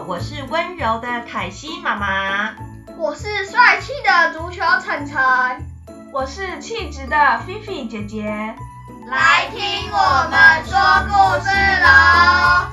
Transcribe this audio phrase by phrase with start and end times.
[0.00, 2.54] 好，我是温柔的凯西妈妈，
[2.96, 5.20] 我是帅气的足球晨晨，
[6.10, 8.24] 我是气质的菲菲姐姐。
[9.06, 9.60] 来听
[9.92, 11.12] 我们说故
[11.44, 11.50] 事
[11.82, 12.70] 喽！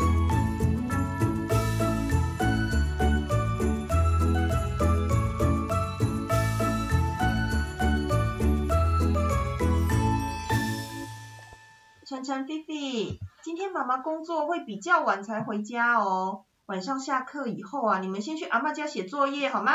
[12.07, 16.45] 晨晨、菲菲，今天妈妈工作会比较晚才回家哦。
[16.67, 19.71] 晚上下课以后啊，你们先去阿妈家写作业好吗？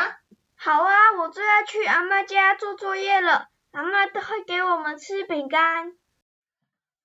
[0.54, 5.94] 好啊，我最爱去阿妈家做作业了，阿妈都会给我们吃饼干。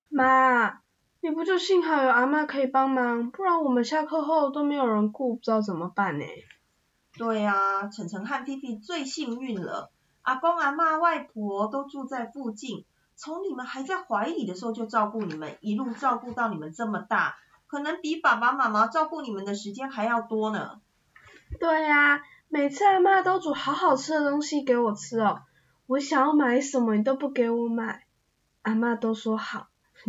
[0.10, 0.82] 妈，
[1.22, 6.26] 你不就幸好有阿妈可以帮忙，不然我们下课后都没有人顾，不知道怎么办呢？
[7.18, 9.90] 对啊，晨晨和菲菲最幸运了，
[10.22, 12.84] 阿公、阿妈、外婆都住在附近，
[13.16, 17.38] 从你们还在怀里的时候就照顾你们，一路照顾到你们这么大。
[17.68, 20.82] 可能比爸爸妈妈照顾你们的时间还要多呢。
[21.60, 25.42] 对呀，每次阿妈都煮好好吃的东西给我吃哦，
[25.86, 28.06] 我想要买什么你都不给我买，
[28.64, 29.68] 阿妈都说好。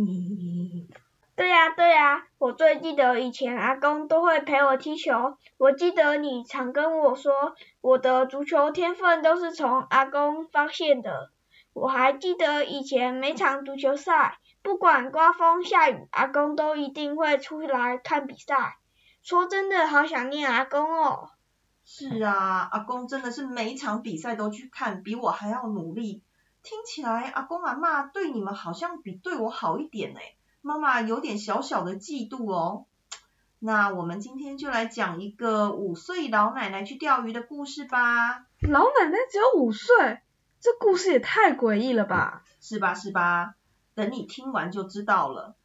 [1.35, 7.31] 对呀对呀，我最记得以前阿公都会陪我踢球，我记得你常跟我说，
[7.79, 11.31] 我的足球天分都是从阿公发现的。
[11.71, 14.37] 我还记得以前每场足球赛。
[14.61, 18.77] 不管刮风下雨，阿公都一定会出来看比赛。
[19.21, 21.29] 说真的，好想念阿公哦。
[21.85, 26.23] 是啊，阿公真的是每一场比赛都去看，比我还要努力。
[26.61, 32.85] 听起来阿公阿妈对你们好像比对我好一点哎，妈妈有点小小的嫉妒哦。
[33.59, 38.45] 那我们今天就来讲一个五岁老奶奶去钓鱼的故事吧。
[38.61, 40.21] 老奶奶只有五岁，
[40.59, 42.43] 这故事也太诡异了吧？
[42.61, 43.55] 是吧是吧？
[43.99, 45.57] 等你听完就知道了。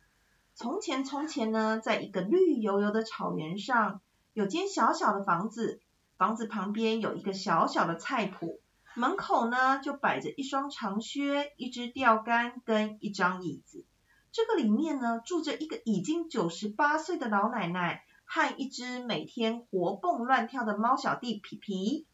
[0.56, 4.00] 从前，从前呢，在一个绿油油的草原上，
[4.32, 5.80] 有间小小的房子。
[6.16, 8.58] 房子旁边有一个小小的菜圃，
[8.94, 13.84] 门口呢就摆着一双长靴、一支钓竿跟一张椅子。
[14.32, 22.04] 这个里面呢住着一个已经九十八岁的老奶奶和一只每天活蹦乱跳的猫小弟皮皮。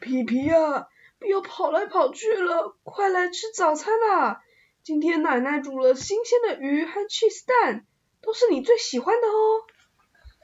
[0.00, 4.42] 皮皮呀，不要跑来跑去了，快来吃早餐啦！
[4.84, 7.86] 今天奶奶煮了新鲜的鱼和 cheese 蛋，
[8.20, 9.60] 都是你最喜欢的哦。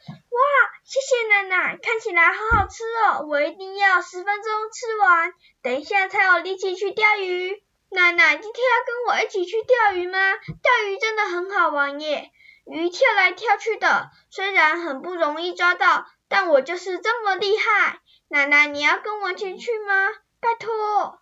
[0.07, 0.41] 哇，
[0.85, 7.61] 谢谢奶奶，看起来好好吃哦，我一定要十分钟吃完，等一下才有力气去钓鱼。
[7.91, 10.19] 奶奶，今天要跟我一起去钓鱼吗？
[10.37, 12.31] 钓鱼真的很好玩耶，
[12.65, 17.99] 鱼跳来跳去的，虽然很不容易抓到，但我就是这么厉害。
[18.29, 20.11] 奶奶，你要跟我一起去吗？
[20.39, 21.19] 拜托。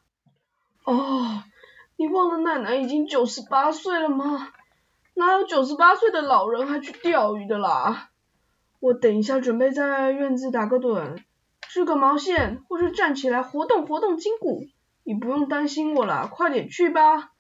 [0.85, 1.43] 哦。
[1.99, 4.53] 你忘了奶奶已经九十八岁了吗？
[5.15, 8.11] 哪有九十八岁的老人还去钓鱼的啦？
[8.81, 11.19] 我等一下准备在院子打个盹，
[11.63, 14.67] 织个毛线，或是站起来活动活动筋骨。
[15.05, 17.33] 你不用担心我啦，快点去吧。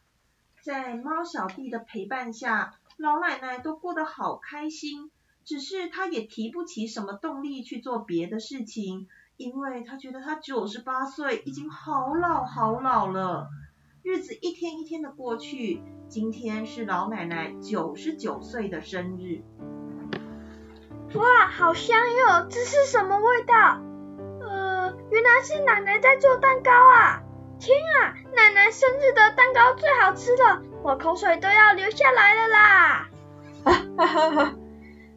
[0.62, 5.10] 在猫小弟的陪伴下，老奶奶都过得好开心。
[5.44, 9.06] 只是她也提不起什么动力去做别的事情，
[9.36, 13.48] 因为她觉得她九十八岁已经好老好老了。
[14.06, 19.42] 日子一天一天的过去，今天是老奶奶九十九岁的生日。
[21.18, 22.46] 哇，好香哟！
[22.48, 23.82] 这是什么味道？
[24.42, 27.24] 呃，原来是奶奶在做蛋糕啊！
[27.58, 33.10] 天啊，奶奶生日的蛋糕最好吃了，我口水都要流下来了啦！
[33.64, 34.54] 哈哈哈！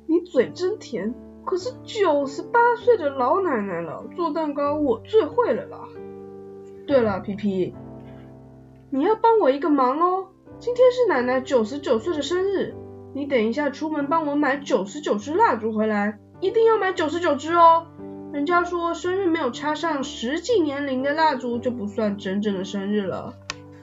[0.08, 1.14] 你嘴真甜，
[1.46, 5.88] 可是九十八岁的老奶奶了，做蛋糕我最会了啦。
[6.88, 7.76] 对了，皮皮。
[8.92, 10.30] 你要帮我一个忙哦，
[10.60, 12.76] 今天是奶奶九十九岁的生日，
[13.14, 17.86] 你等一下出门帮我买九十九支蜡烛回来，一定要买九十九支哦。
[18.34, 23.36] 人家说生日没有插上实际年龄的蜡烛就不算真正的生日了。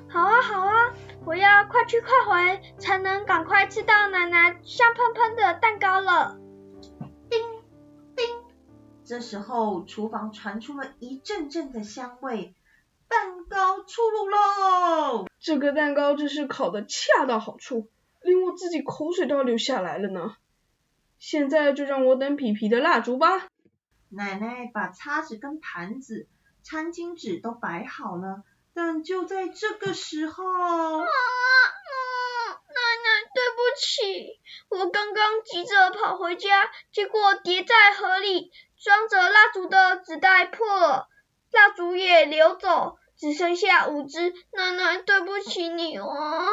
[0.09, 0.73] 好啊好啊，
[1.25, 6.37] 我要快去快回，才能赶快吃到奶奶香喷喷的蛋糕了。
[7.31, 7.41] 叮
[8.17, 8.25] 叮，
[9.05, 12.57] 这时候厨房传出了一阵阵的香味。
[13.09, 15.27] 蛋糕出炉喽！
[15.39, 17.89] 这个蛋糕真是烤的恰到好处，
[18.23, 20.37] 连我自己口水都要流下来了呢。
[21.19, 23.49] 现在就让我等皮皮的蜡烛吧。
[24.09, 26.29] 奶奶把叉子跟盘子、
[26.63, 28.43] 餐巾纸都摆好了，
[28.75, 31.05] 但就在这个时候，啊，奶
[33.05, 41.09] 奶，对不起，我刚刚急着跑回家，结果叠在盒里装着蜡烛的纸袋破了。
[41.57, 44.35] 蜡烛也流走，只剩下五只。
[44.53, 46.45] 奶奶，对不起你哦。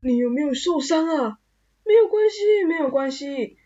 [0.00, 1.38] 你有没有受伤啊？
[1.84, 3.58] 没有关系，没有关系。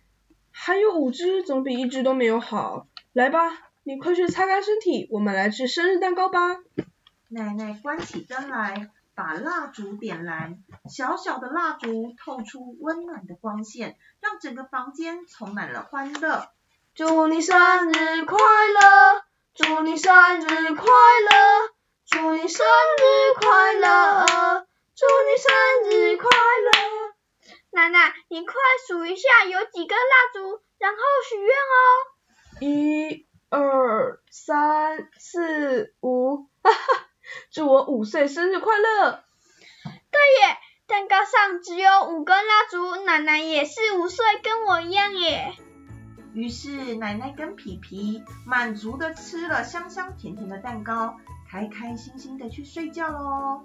[0.50, 2.87] 还有五只总比一只都没有好。
[3.12, 6.38] 来吧，你快去擦干身体，我们来吃生日蛋糕吧。
[7.29, 16.49] 奶奶关起灯来，把蜡烛点燃，小小的蜡烛透出温暖的光线，让整个房间充满了欢乐。
[16.94, 17.59] 祝你生
[17.91, 18.81] 日快乐，
[19.62, 21.70] 祝你生日快乐，
[22.11, 24.67] 祝你生日快乐，
[24.97, 25.55] 祝你生
[25.88, 26.73] 日快乐。
[27.70, 28.55] 奶奶，你快
[28.88, 30.99] 数一下有几根蜡烛，然后
[31.29, 31.79] 许愿哦。
[32.61, 37.06] 一、二、三、四、五，哈哈！
[37.53, 39.23] 祝我五岁生日快乐！
[40.11, 45.55] 对耶，蛋糕上只有五根蜡烛，奶奶也是五岁，跟我一样耶。
[46.34, 51.17] 于是奶奶跟皮皮满足的吃了香香甜甜的蛋糕，
[51.49, 53.64] 开开心心的去睡觉喽。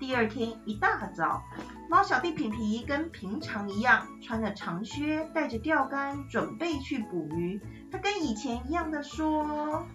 [0.00, 1.42] 第二天一大早，
[1.90, 7.60] 猫小弟皮皮跟平常一样，穿着长靴，带着钓竿，准备去捕鱼。
[7.92, 9.86] 他跟以前一样的说：“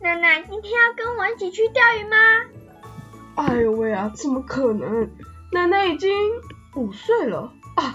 [0.00, 2.16] 奶奶，今天要跟我一起去钓鱼吗？”
[3.36, 5.10] 哎呦喂啊，怎么可能？
[5.52, 6.10] 奶奶已经
[6.74, 7.94] 五岁了啊！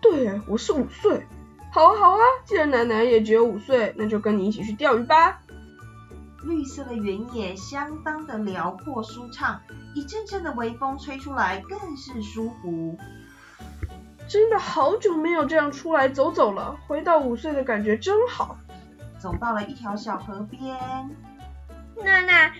[0.00, 1.26] 对，我是五岁。
[1.74, 5.40] 好啊好啊，既然奶奶也只有五岁，那就跟你一起去钓鱼吧。
[6.44, 9.60] 绿色的原野相当的辽阔舒畅，
[9.92, 12.96] 一阵阵的微风吹出来，更是舒服。
[14.28, 18.56] 真的好久没有这样出来走走了，回到五岁的感觉真好。
[19.18, 20.78] 走到了一条小河边，
[22.04, 22.52] 奶奶，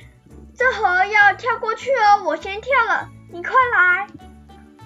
[0.56, 4.08] 这河要跳过去哦，我先跳了，你快来。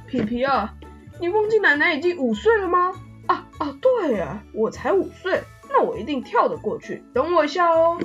[0.06, 0.74] 皮皮啊，
[1.18, 2.92] 你忘记奶奶已经五岁了吗？
[3.28, 8.00] 啊啊，对呀，我才五岁，那我一定跳得过去，等我一下哦。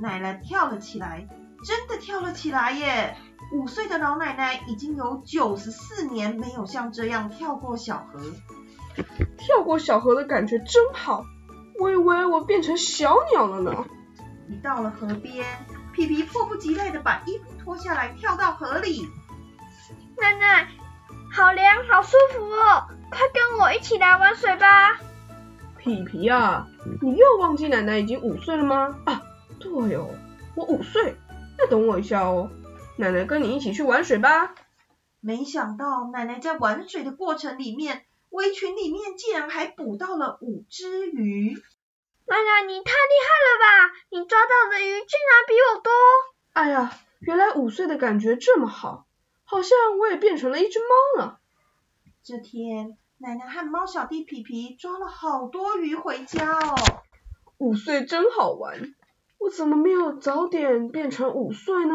[0.00, 1.28] 奶奶跳了起来，
[1.64, 3.16] 真的跳了起来耶！
[3.52, 8.20] 五岁的老奶奶已经有九十四年没有像这样跳过小河，
[9.36, 11.24] 跳过小河的感觉真好，
[11.78, 13.84] 我以为我变成小鸟了呢。
[14.48, 15.46] 一到了河边，
[15.92, 19.08] 皮皮迫不及待的把衣服脱下来跳到河里。
[20.16, 20.68] 奶奶，
[21.36, 25.00] 好凉，好舒服哦，快跟我一起来玩水吧。
[25.76, 26.68] 皮皮啊，
[27.02, 28.96] 你又忘记奶奶已经五岁了吗？
[29.04, 29.20] 啊！
[29.58, 30.08] 对哦，
[30.54, 31.16] 我五岁，
[31.58, 32.48] 那等我一下哦，
[32.96, 34.54] 奶奶跟你一起去玩水吧。
[35.20, 41.60] 没想到奶奶在玩水的过程里面，围裙里面竟然还捕到了五只鱼。
[42.26, 43.94] 奶奶，你太厉害了吧！
[44.10, 45.90] 你抓到的鱼竟然比我多。
[46.52, 49.03] 哎呀，原来五岁的感觉这么好，
[49.44, 51.40] 好像我也变成了一只猫了。
[52.22, 56.74] 这天，奶奶和猫小弟皮皮抓了好多鱼回家哦。
[57.58, 58.94] 五岁真好玩。
[59.38, 61.94] 我怎么没有早点变成五岁呢？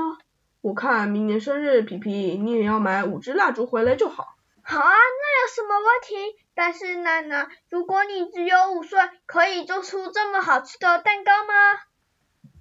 [0.62, 4.36] 我看明年生日，皮皮你也要买五支蜡烛回来就好。
[4.62, 6.38] 好啊，那有什么问题？
[6.54, 11.54] 但是奶奶，如果你只有五岁，可以做出这么好吃的蛋糕吗？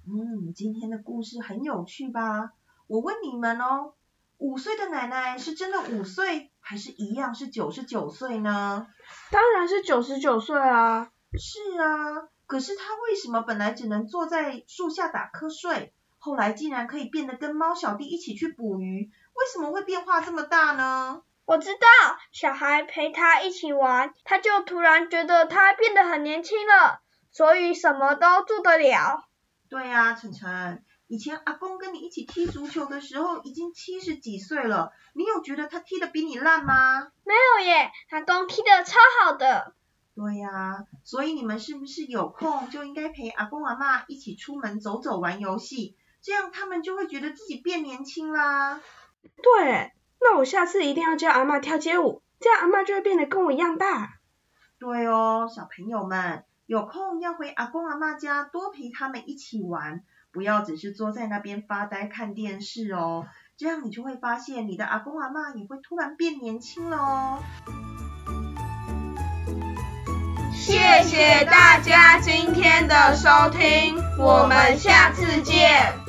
[0.07, 2.53] 嗯，今天的故事很有趣吧？
[2.87, 3.93] 我问你们哦，
[4.39, 8.87] 五岁的奶奶是真的五岁，还是一样是九十九岁呢？
[9.31, 11.11] 当然是九十九岁啊。
[11.37, 12.27] 是啊。
[12.47, 19.11] 可是她为什么本来只能坐在树下打瞌睡，后来竟然可以变得跟猫小弟一起去捕鱼？
[19.35, 21.21] 为什么会变化这么大呢？
[21.45, 29.27] 我知道，小孩陪他一起玩，他就突然觉得他变得很年轻了，所以什么都做得了。
[29.69, 37.11] 对呀，晨晨，以前阿公跟你一起踢足球的时候已经七十几岁了，你有觉得他踢得比你烂吗？
[37.25, 39.73] 没有耶，阿公踢得超好的。
[40.13, 48.79] 对呀，所以你们是不是有空就应该陪阿公阿妈一起出门走走玩游戏，这样他们就会觉得自己变年轻啦。
[49.41, 54.19] 对，那我下次一定要教阿妈跳街舞，这样阿妈就会变得跟我一样大。
[54.77, 67.43] 对哦，小朋友们有空要回阿公阿妈家多陪他们一起玩，不要只是坐在那边发呆看电视哦，这样你就会发现你的阿公阿妈也会突然变年轻了哦。
[70.53, 76.08] 谢谢大家今天的收听，我们下次见。